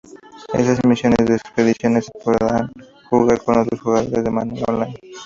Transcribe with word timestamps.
Estas 0.55 0.83
misiones 0.83 1.27
de 1.27 1.35
expediciones 1.35 2.05
se 2.07 2.19
podrán 2.23 2.71
jugar 3.11 3.39
con 3.43 3.59
otros 3.59 3.81
jugadores 3.81 4.23
de 4.23 4.31
manera 4.31 4.65
online. 4.67 4.99